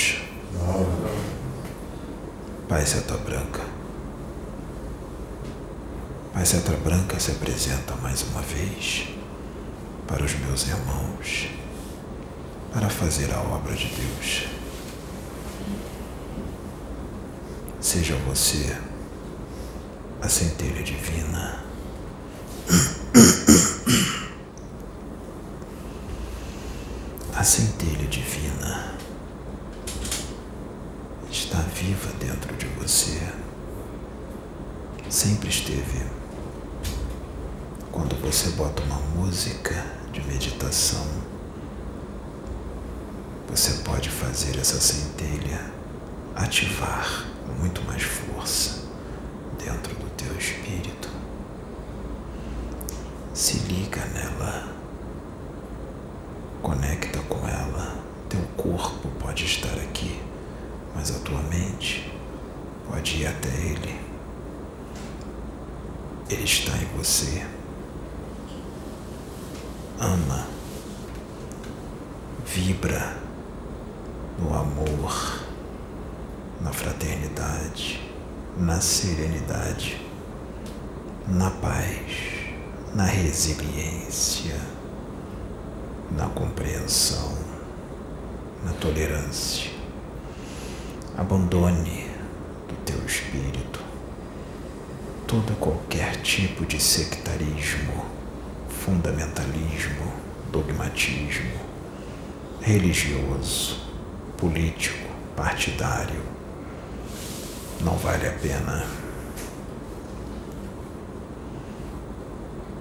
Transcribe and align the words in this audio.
Deus. 0.00 0.16
Pai 2.68 2.86
Seta 2.86 3.16
Branca. 3.18 3.62
Pai 6.32 6.46
Seta 6.46 6.72
Branca 6.76 7.18
se 7.20 7.32
apresenta 7.32 7.94
mais 7.96 8.22
uma 8.22 8.40
vez 8.40 9.08
para 10.06 10.24
os 10.24 10.34
meus 10.34 10.66
irmãos 10.66 11.48
para 12.72 12.88
fazer 12.88 13.32
a 13.34 13.40
obra 13.40 13.74
de 13.74 13.86
Deus. 13.86 14.46
Seja 17.80 18.14
você 18.26 18.76
a 20.22 20.28
centelha 20.28 20.82
divina. 20.82 21.64
A 27.34 27.42
centelha 27.42 28.06
divina 28.06 28.99
está 31.60 31.62
viva 31.74 32.10
dentro 32.18 32.56
de 32.56 32.66
você. 32.78 33.20
Sempre 35.08 35.48
esteve. 35.48 36.06
Quando 37.92 38.14
você 38.20 38.50
bota 38.50 38.82
uma 38.84 38.98
música 39.14 39.84
de 40.12 40.22
meditação, 40.22 41.06
você 43.48 43.82
pode 43.82 44.08
fazer 44.08 44.58
essa 44.58 44.80
centelha 44.80 45.70
ativar 46.36 47.26
com 47.46 47.52
muito 47.54 47.82
mais 47.82 48.02
força 48.02 48.84
dentro 49.58 49.94
do 49.96 50.08
teu 50.10 50.34
espírito. 50.38 51.10
Se 53.34 53.58
liga 53.58 54.04
nela, 54.06 54.68
conecta 56.62 57.18
com 57.22 57.46
ela. 57.46 57.98
Teu 58.28 58.42
corpo 58.56 59.08
pode 59.18 59.44
estar 59.44 59.76
mas 61.00 61.16
a 61.16 61.18
tua 61.20 61.40
mente 61.44 62.12
pode 62.86 63.22
ir 63.22 63.26
até 63.26 63.48
ele. 63.48 63.98
Ele 66.28 66.44
está 66.44 66.76
em 66.76 66.84
você. 66.94 67.42
Ama, 69.98 70.46
vibra 72.44 73.16
no 74.38 74.54
amor, 74.54 75.42
na 76.60 76.70
fraternidade, 76.70 78.06
na 78.58 78.82
serenidade, 78.82 80.06
na 81.26 81.50
paz, 81.50 82.52
na 82.94 83.04
resiliência, 83.04 84.60
na 86.10 86.28
compreensão, 86.28 87.38
na 88.62 88.74
tolerância. 88.74 89.79
Abandone 91.16 92.08
do 92.68 92.74
teu 92.84 93.04
espírito 93.06 93.80
todo 95.30 95.56
qualquer 95.60 96.16
tipo 96.22 96.66
de 96.66 96.82
sectarismo, 96.82 98.04
fundamentalismo, 98.68 100.12
dogmatismo, 100.50 101.52
religioso, 102.60 103.92
político, 104.36 105.08
partidário. 105.36 106.20
Não 107.80 107.96
vale 107.96 108.26
a 108.26 108.32
pena. 108.32 108.84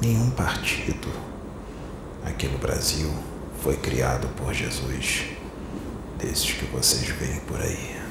Nenhum 0.00 0.30
partido 0.30 1.08
aqui 2.24 2.48
no 2.48 2.56
Brasil 2.56 3.12
foi 3.62 3.76
criado 3.76 4.26
por 4.28 4.54
Jesus, 4.54 5.26
desses 6.16 6.52
que 6.52 6.64
vocês 6.64 7.06
veem 7.10 7.40
por 7.40 7.60
aí. 7.60 8.09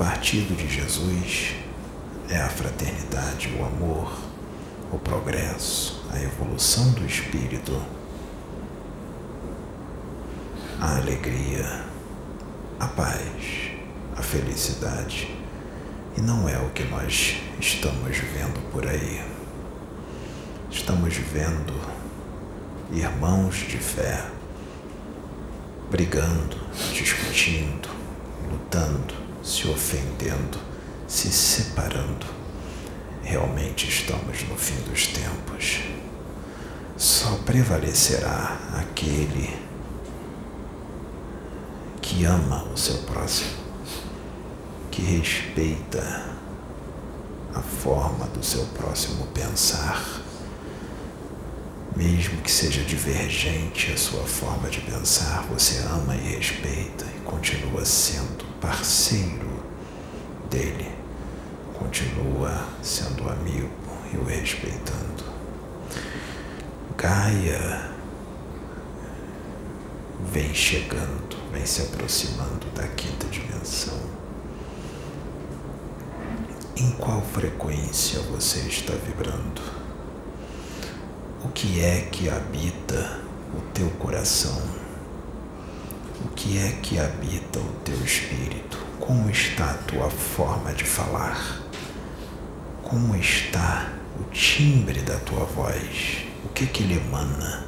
Partido 0.00 0.56
de 0.56 0.66
Jesus 0.66 1.56
é 2.30 2.38
a 2.38 2.48
fraternidade, 2.48 3.54
o 3.54 3.62
amor, 3.62 4.10
o 4.90 4.98
progresso, 4.98 6.02
a 6.10 6.18
evolução 6.18 6.90
do 6.92 7.04
espírito, 7.04 7.78
a 10.80 10.96
alegria, 10.96 11.84
a 12.80 12.86
paz, 12.86 13.72
a 14.16 14.22
felicidade. 14.22 15.36
E 16.16 16.22
não 16.22 16.48
é 16.48 16.56
o 16.56 16.70
que 16.70 16.84
nós 16.84 17.36
estamos 17.60 18.16
vendo 18.16 18.72
por 18.72 18.86
aí. 18.86 19.22
Estamos 20.70 21.14
vendo 21.14 21.74
irmãos 22.90 23.54
de 23.54 23.76
fé 23.76 24.24
brigando, 25.90 26.56
discutindo, 26.94 27.90
lutando, 28.50 29.29
se 29.42 29.68
ofendendo, 29.68 30.58
se 31.06 31.30
separando. 31.30 32.26
Realmente 33.22 33.88
estamos 33.88 34.42
no 34.48 34.56
fim 34.56 34.80
dos 34.90 35.06
tempos. 35.08 35.80
Só 36.96 37.36
prevalecerá 37.46 38.58
aquele 38.74 39.56
que 42.02 42.24
ama 42.24 42.64
o 42.64 42.76
seu 42.76 42.98
próximo, 43.02 43.50
que 44.90 45.00
respeita 45.00 46.26
a 47.54 47.60
forma 47.60 48.26
do 48.26 48.44
seu 48.44 48.64
próximo 48.66 49.26
pensar, 49.28 50.20
mesmo 51.96 52.40
que 52.42 52.50
seja 52.50 52.82
divergente 52.82 53.92
a 53.92 53.96
sua 53.96 54.24
forma 54.24 54.68
de 54.68 54.80
pensar, 54.80 55.42
você 55.44 55.78
ama 55.86 56.14
e 56.14 56.36
respeita 56.36 57.04
e 57.16 57.20
continua 57.20 57.84
sendo 57.84 58.49
parceiro 58.60 59.62
dele, 60.50 60.90
continua 61.78 62.68
sendo 62.82 63.28
amigo 63.28 63.70
e 64.12 64.16
o 64.16 64.24
respeitando. 64.24 65.24
Gaia 66.96 67.90
vem 70.30 70.54
chegando, 70.54 71.36
vem 71.50 71.64
se 71.64 71.82
aproximando 71.82 72.66
da 72.74 72.86
quinta 72.88 73.26
dimensão. 73.26 73.98
Em 76.76 76.92
qual 76.92 77.22
frequência 77.22 78.20
você 78.20 78.60
está 78.60 78.92
vibrando? 78.92 79.62
O 81.42 81.48
que 81.48 81.80
é 81.82 82.02
que 82.02 82.28
habita 82.28 83.20
o 83.54 83.60
teu 83.72 83.88
coração? 83.92 84.89
O 86.22 86.28
que 86.28 86.58
é 86.58 86.72
que 86.82 86.98
habita 86.98 87.58
o 87.58 87.72
teu 87.82 87.96
espírito? 88.04 88.78
Como 88.98 89.30
está 89.30 89.70
a 89.70 89.74
tua 89.74 90.10
forma 90.10 90.72
de 90.74 90.84
falar? 90.84 91.62
Como 92.82 93.16
está 93.16 93.90
o 94.20 94.24
timbre 94.30 95.00
da 95.00 95.16
tua 95.20 95.44
voz? 95.44 96.26
O 96.44 96.48
que 96.48 96.66
que 96.66 96.82
ele 96.82 96.98
emana? 96.98 97.66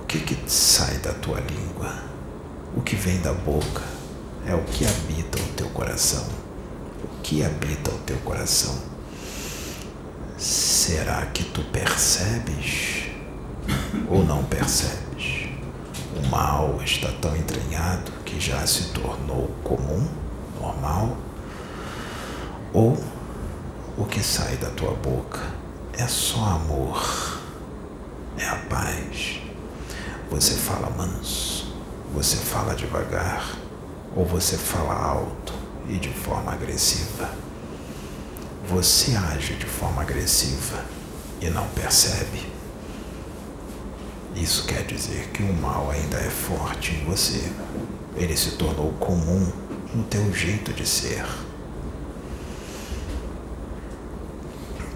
O 0.00 0.06
que 0.06 0.20
que 0.20 0.50
sai 0.50 0.96
da 0.98 1.12
tua 1.12 1.38
língua? 1.40 1.92
O 2.74 2.80
que 2.80 2.96
vem 2.96 3.20
da 3.20 3.34
boca 3.34 3.82
é 4.46 4.54
o 4.54 4.64
que 4.64 4.86
habita 4.86 5.38
o 5.38 5.48
teu 5.54 5.68
coração. 5.68 6.26
O 7.04 7.20
que 7.22 7.44
habita 7.44 7.90
o 7.90 7.98
teu 7.98 8.16
coração? 8.18 8.74
Será 10.38 11.26
que 11.26 11.44
tu 11.44 11.62
percebes 11.64 13.10
ou 14.08 14.24
não 14.24 14.42
percebes? 14.44 15.01
O 16.22 16.26
mal 16.28 16.80
está 16.84 17.10
tão 17.20 17.36
entranhado 17.36 18.12
que 18.24 18.40
já 18.40 18.64
se 18.66 18.92
tornou 18.92 19.48
comum, 19.64 20.08
normal? 20.60 21.16
Ou 22.72 22.96
o 23.98 24.04
que 24.04 24.22
sai 24.22 24.56
da 24.56 24.70
tua 24.70 24.92
boca 24.92 25.40
é 25.92 26.06
só 26.06 26.38
amor, 26.44 27.40
é 28.38 28.46
a 28.46 28.56
paz? 28.70 29.40
Você 30.30 30.54
fala 30.54 30.88
manso, 30.90 31.74
você 32.14 32.36
fala 32.36 32.74
devagar, 32.74 33.56
ou 34.14 34.24
você 34.24 34.56
fala 34.56 34.94
alto 34.94 35.52
e 35.88 35.98
de 35.98 36.08
forma 36.10 36.52
agressiva? 36.52 37.30
Você 38.68 39.16
age 39.16 39.54
de 39.54 39.66
forma 39.66 40.02
agressiva 40.02 40.84
e 41.40 41.50
não 41.50 41.66
percebe? 41.68 42.51
Isso 44.34 44.66
quer 44.66 44.84
dizer 44.84 45.28
que 45.28 45.42
o 45.42 45.52
mal 45.52 45.90
ainda 45.90 46.16
é 46.16 46.30
forte 46.30 46.94
em 46.94 47.04
você. 47.04 47.52
Ele 48.16 48.36
se 48.36 48.52
tornou 48.52 48.92
comum 48.94 49.52
no 49.94 50.02
teu 50.04 50.32
jeito 50.32 50.72
de 50.72 50.86
ser. 50.86 51.24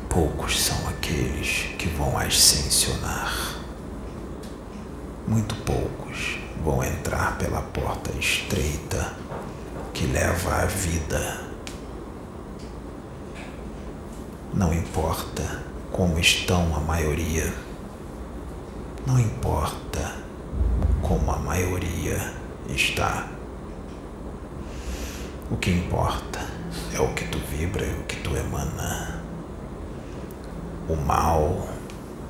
Poucos 0.09 0.59
são 0.59 0.89
aqueles 0.89 1.75
que 1.79 1.89
vão 1.89 2.17
ascensionar. 2.19 3.57
Muito 5.29 5.55
poucos 5.57 6.39
vão 6.65 6.83
entrar 6.83 7.37
pela 7.37 7.61
porta 7.61 8.11
estreita 8.19 9.15
que 9.93 10.07
leva 10.07 10.63
à 10.63 10.65
vida. 10.65 11.41
Não 14.55 14.73
importa 14.73 15.63
como 15.93 16.19
estão 16.19 16.75
a 16.75 16.81
maioria, 16.81 17.53
Não 19.07 19.21
importa 19.21 20.17
como 21.01 21.31
a 21.31 21.39
maioria 21.39 22.35
está. 22.69 23.29
O 25.49 25.57
que 25.57 25.71
importa 25.71 26.41
é 26.93 27.01
o 27.01 27.15
que 27.15 27.25
tu 27.29 27.39
vibra 27.39 27.87
e 27.87 28.01
o 28.01 28.03
que 28.03 28.17
tu 28.17 28.37
emana. 28.37 29.23
O 30.89 30.97
mal 30.97 31.69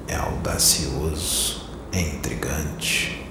é 0.07 0.17
audacioso, 0.17 1.67
é 1.93 2.01
intrigante. 2.03 3.27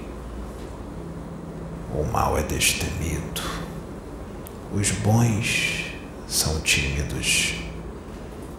O 1.94 2.04
mal 2.04 2.40
é 2.40 2.42
destemido. 2.42 3.44
Os 4.74 4.90
bons 4.90 5.92
são 6.28 6.60
tímidos. 6.62 7.54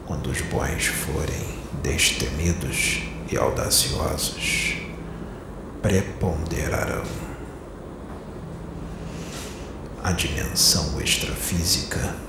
Quando 0.06 0.30
os 0.30 0.40
bons 0.42 0.86
forem 0.86 1.58
destemidos 1.82 3.15
e 3.30 3.36
audaciosos, 3.36 4.76
preponderarão. 5.82 7.04
A 10.02 10.12
dimensão 10.12 11.00
extrafísica 11.00 12.26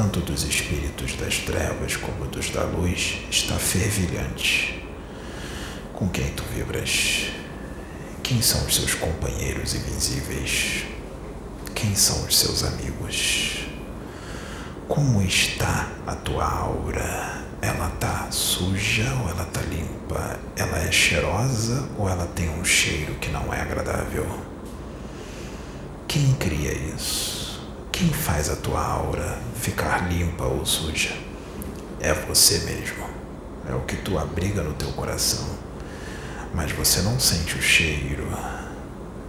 tanto 0.00 0.20
dos 0.20 0.44
espíritos 0.44 1.14
das 1.16 1.40
trevas 1.40 1.94
como 1.94 2.24
dos 2.26 2.48
da 2.48 2.62
luz, 2.64 3.18
está 3.30 3.56
fervilhante. 3.56 4.82
Com 5.92 6.08
quem 6.08 6.26
tu 6.30 6.42
vibras? 6.54 7.32
Quem 8.22 8.40
são 8.40 8.64
os 8.64 8.76
seus 8.76 8.94
companheiros 8.94 9.74
invisíveis? 9.74 10.84
Quem 11.74 11.94
são 11.94 12.24
os 12.24 12.38
seus 12.38 12.62
amigos? 12.62 13.66
Como 14.88 15.20
está 15.22 15.90
a 16.06 16.14
tua 16.16 16.44
aura? 16.44 17.29
Ela 17.62 17.90
tá 18.00 18.28
suja 18.30 19.12
ou 19.22 19.28
ela 19.28 19.44
tá 19.44 19.60
limpa? 19.60 20.40
Ela 20.56 20.78
é 20.78 20.90
cheirosa 20.90 21.88
ou 21.98 22.08
ela 22.08 22.26
tem 22.26 22.48
um 22.48 22.64
cheiro 22.64 23.14
que 23.16 23.30
não 23.30 23.52
é 23.52 23.60
agradável? 23.60 24.26
Quem 26.08 26.32
cria 26.34 26.72
isso? 26.72 27.60
Quem 27.92 28.08
faz 28.08 28.48
a 28.48 28.56
tua 28.56 28.82
aura 28.82 29.38
ficar 29.54 30.10
limpa 30.10 30.44
ou 30.44 30.64
suja? 30.64 31.14
É 32.00 32.14
você 32.14 32.60
mesmo. 32.60 33.04
É 33.68 33.74
o 33.74 33.80
que 33.82 33.96
tu 33.96 34.18
abriga 34.18 34.62
no 34.62 34.72
teu 34.72 34.90
coração. 34.92 35.46
Mas 36.54 36.72
você 36.72 37.02
não 37.02 37.20
sente 37.20 37.58
o 37.58 37.62
cheiro. 37.62 38.26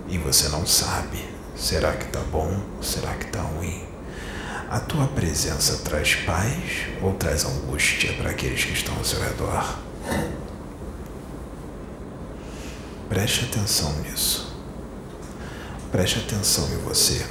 E 0.07 0.18
você 0.18 0.48
não 0.48 0.66
sabe. 0.66 1.24
Será 1.56 1.92
que 1.94 2.06
tá 2.06 2.22
bom? 2.31 2.60
Será 2.81 3.13
que 3.13 3.27
tá 3.27 3.42
ruim? 3.42 3.61
A 4.71 4.79
tua 4.79 5.06
presença 5.06 5.79
traz 5.79 6.15
paz 6.15 6.88
ou 7.01 7.13
traz 7.15 7.44
angústia 7.44 8.13
para 8.13 8.29
aqueles 8.29 8.63
que 8.63 8.71
estão 8.71 8.95
ao 8.95 9.03
seu 9.03 9.19
redor? 9.19 9.77
Preste 13.09 13.44
atenção 13.44 13.91
nisso. 14.00 14.56
Preste 15.91 16.19
atenção 16.19 16.69
em 16.71 16.77
você. 16.77 17.25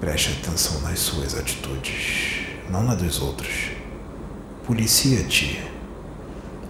Preste 0.00 0.38
atenção 0.42 0.80
nas 0.80 1.00
suas 1.00 1.34
atitudes, 1.34 2.46
não 2.70 2.84
na 2.84 2.94
dos 2.94 3.20
outros. 3.20 3.72
Policia-te. 4.64 5.62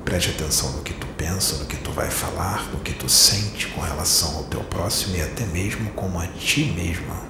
Preste 0.05 0.31
atenção 0.31 0.73
no 0.73 0.83
que 0.83 0.95
tu 0.95 1.07
pensa, 1.17 1.59
no 1.59 1.67
que 1.67 1.77
tu 1.77 1.93
vai 1.93 2.11
falar, 2.11 2.65
no 2.73 2.81
que 2.81 2.95
tu 2.95 3.09
sente 3.09 3.69
com 3.69 3.81
relação 3.81 4.39
ao 4.39 4.45
teu 4.45 4.65
próximo 4.65 5.15
e 5.15 5.23
até 5.23 5.47
mesmo 5.47 5.89
como 5.91 6.19
a 6.19 6.27
ti 6.27 6.65
mesma. 6.65 7.28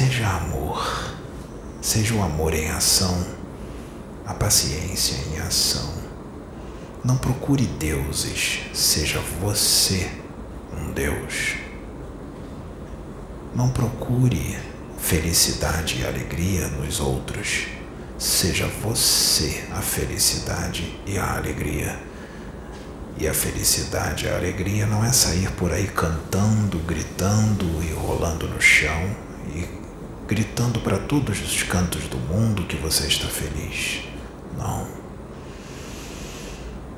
Seja 0.00 0.28
amor, 0.28 1.14
seja 1.82 2.14
o 2.14 2.22
amor 2.22 2.54
em 2.54 2.70
ação, 2.70 3.22
a 4.24 4.32
paciência 4.32 5.14
em 5.28 5.38
ação. 5.40 5.92
Não 7.04 7.18
procure 7.18 7.66
deuses, 7.66 8.60
seja 8.72 9.20
você 9.42 10.10
um 10.72 10.90
Deus. 10.92 11.56
Não 13.54 13.68
procure 13.68 14.58
felicidade 14.96 16.00
e 16.00 16.06
alegria 16.06 16.68
nos 16.68 16.98
outros. 16.98 17.66
Seja 18.18 18.66
você 18.82 19.64
a 19.70 19.82
felicidade 19.82 20.98
e 21.06 21.18
a 21.18 21.36
alegria. 21.36 22.02
E 23.18 23.28
a 23.28 23.34
felicidade 23.34 24.24
e 24.24 24.30
a 24.30 24.36
alegria 24.36 24.86
não 24.86 25.04
é 25.04 25.12
sair 25.12 25.50
por 25.52 25.70
aí 25.70 25.86
cantando, 25.88 26.78
gritando 26.78 27.66
e 27.84 27.92
rolando 27.92 28.48
no 28.48 28.62
chão 28.62 29.14
e 29.54 29.79
gritando 30.30 30.78
para 30.78 30.96
todos 30.96 31.42
os 31.42 31.64
cantos 31.64 32.04
do 32.04 32.16
mundo 32.16 32.62
que 32.62 32.76
você 32.76 33.08
está 33.08 33.26
feliz. 33.26 34.04
Não. 34.56 34.86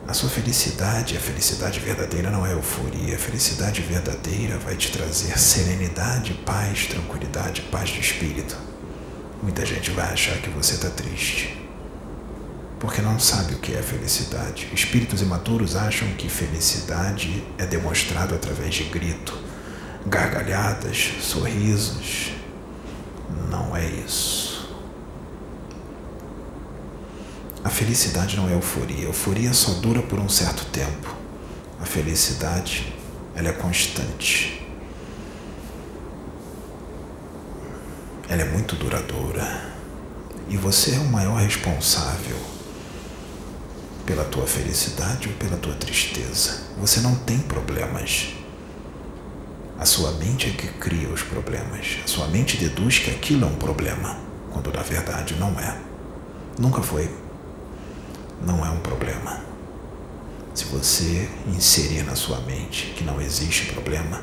A 0.07 0.13
sua 0.13 0.29
felicidade, 0.29 1.17
a 1.17 1.21
felicidade 1.21 1.81
verdadeira 1.81 2.31
não 2.31 2.47
é 2.47 2.53
euforia. 2.53 3.17
A 3.17 3.19
felicidade 3.19 3.81
verdadeira 3.81 4.59
vai 4.59 4.77
te 4.77 4.93
trazer 4.93 5.39
serenidade, 5.39 6.35
paz, 6.45 6.85
tranquilidade, 6.89 7.63
paz 7.63 7.89
de 7.89 8.01
espírito. 8.01 8.55
Muita 9.43 9.65
gente 9.65 9.91
vai 9.93 10.13
achar 10.13 10.37
que 10.37 10.51
você 10.51 10.75
está 10.75 10.91
triste, 10.91 11.59
porque 12.79 13.01
não 13.01 13.19
sabe 13.19 13.55
o 13.55 13.59
que 13.61 13.73
é 13.75 13.83
felicidade. 13.83 14.69
Espíritos 14.75 15.23
imaturos 15.23 15.75
acham 15.75 16.07
que 16.19 16.29
felicidade 16.29 17.43
é 17.57 17.65
demonstrado 17.65 18.35
através 18.35 18.75
de 18.75 18.85
grito, 18.85 19.35
gargalhadas, 20.07 21.15
sorrisos. 21.23 22.42
Não 23.51 23.77
é 23.77 23.85
isso. 23.85 24.71
A 27.65 27.69
felicidade 27.71 28.37
não 28.37 28.49
é 28.49 28.55
euforia. 28.55 29.05
Euforia 29.05 29.53
só 29.53 29.73
dura 29.75 30.03
por 30.03 30.19
um 30.19 30.29
certo 30.29 30.65
tempo. 30.67 31.15
A 31.81 31.87
felicidade, 31.87 32.93
ela 33.35 33.49
é 33.49 33.53
constante. 33.53 34.67
Ela 38.29 38.43
é 38.43 38.45
muito 38.47 38.75
duradoura. 38.75 39.73
E 40.49 40.57
você 40.57 40.97
é 40.97 40.99
o 40.99 41.05
maior 41.05 41.41
responsável 41.41 42.37
pela 44.05 44.25
tua 44.25 44.47
felicidade 44.47 45.29
ou 45.29 45.35
pela 45.35 45.57
tua 45.57 45.75
tristeza. 45.75 46.63
Você 46.79 47.01
não 47.01 47.15
tem 47.15 47.39
problemas. 47.39 48.35
A 49.79 49.85
sua 49.85 50.13
mente 50.13 50.49
é 50.49 50.53
que 50.53 50.69
cria 50.69 51.09
os 51.09 51.23
problemas. 51.23 51.99
A 52.05 52.09
sua 52.09 52.29
mente 52.29 52.57
deduz 52.57 52.99
que 52.99 53.11
aquilo 53.11 53.45
é 53.45 53.49
um 53.49 53.57
problema, 53.57 54.17
quando 54.53 54.73
na 54.73 54.83
verdade 54.83 55.35
não 55.35 55.59
é. 55.59 55.77
Nunca 56.59 56.83
foi 56.83 57.11
não 58.47 58.65
é 58.65 58.71
um 58.71 58.81
problema. 58.81 59.41
Se 60.55 60.65
você 60.67 61.29
inserir 61.47 62.03
na 62.03 62.15
sua 62.15 62.41
mente 62.41 62.93
que 62.97 63.05
não 63.05 63.21
existe 63.21 63.73
problema, 63.73 64.21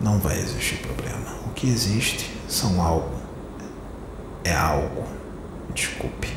não 0.00 0.18
vai 0.18 0.38
existir 0.38 0.78
problema. 0.78 1.36
O 1.46 1.50
que 1.50 1.68
existe 1.68 2.30
são 2.48 2.82
algo. 2.82 3.14
É 4.44 4.54
algo. 4.54 5.06
Desculpe. 5.74 6.28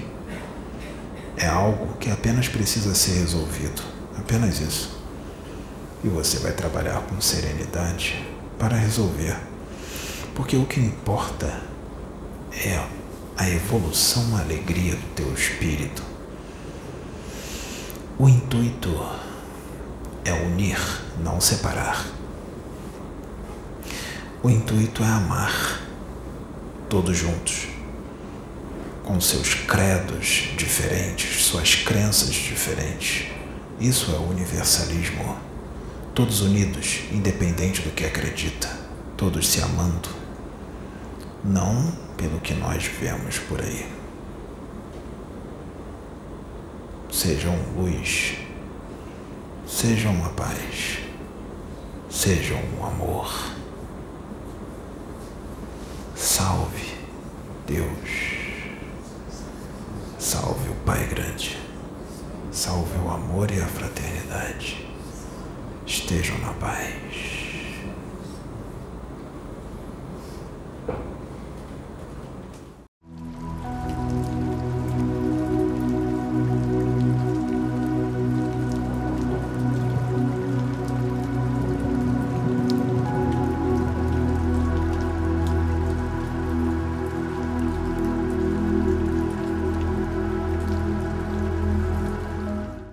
É 1.37 1.47
algo 1.47 1.97
que 1.97 2.11
apenas 2.11 2.47
precisa 2.47 2.93
ser 2.93 3.19
resolvido. 3.19 3.81
Apenas 4.17 4.59
isso. 4.59 5.02
E 6.03 6.09
você 6.09 6.39
vai 6.39 6.51
trabalhar 6.51 7.01
com 7.01 7.19
serenidade 7.21 8.25
para 8.59 8.75
resolver. 8.75 9.37
Porque 10.35 10.57
o 10.57 10.65
que 10.65 10.79
importa 10.79 11.61
é 12.51 12.83
a 13.37 13.49
evolução, 13.49 14.35
a 14.35 14.41
alegria 14.41 14.95
do 14.95 15.15
teu 15.15 15.33
espírito. 15.33 16.03
O 18.19 18.29
intuito 18.29 18.89
é 20.23 20.33
unir, 20.33 20.79
não 21.23 21.41
separar. 21.41 22.05
O 24.41 24.49
intuito 24.49 25.03
é 25.03 25.07
amar, 25.07 25.81
todos 26.89 27.17
juntos, 27.17 27.67
com 29.03 29.19
seus 29.19 29.55
credos 29.55 30.49
diferentes, 30.57 31.43
suas 31.45 31.75
crenças 31.75 32.33
diferentes. 32.33 33.27
Isso 33.79 34.11
é 34.11 34.15
o 34.15 34.29
universalismo. 34.29 35.52
Todos 36.15 36.41
unidos, 36.41 36.99
independente 37.11 37.81
do 37.81 37.89
que 37.89 38.05
acredita, 38.05 38.69
todos 39.17 39.47
se 39.47 39.59
amando. 39.61 40.09
Não 41.43 41.91
pelo 42.15 42.39
que 42.39 42.53
nós 42.53 42.85
vemos 42.85 43.39
por 43.39 43.59
aí. 43.59 43.91
Sejam 47.11 47.55
luz, 47.75 48.35
sejam 49.65 50.23
a 50.23 50.29
paz, 50.29 50.99
sejam 52.11 52.59
o 52.79 52.85
amor. 52.85 53.33